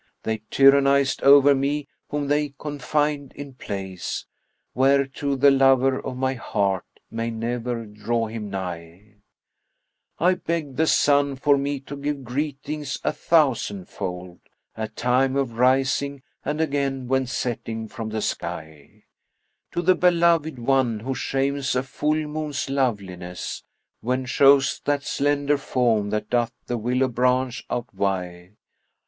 [0.23, 6.33] They tyrannised over me whom they confined in place * Whereto the lover of my
[6.33, 9.17] heart may never draw him nigh:
[10.17, 15.59] I beg the Sun for me to give greetings a thousandfold, * At time of
[15.59, 19.03] rising and again when setting from the sky,
[19.71, 25.59] To the beloved one who shames a full moon's loveliness, * When shows that slender
[25.59, 28.55] form that doth the willow branch outvie.